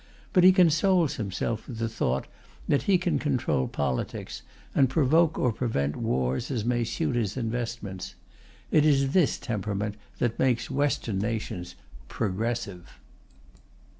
[0.33, 2.25] But he consoles himself with the thought
[2.67, 4.41] that he can control politics,
[4.73, 8.15] and provoke or prevent wars as may suit his investments.
[8.71, 11.75] It is this temperament that makes Western nations
[12.07, 12.99] "progressive."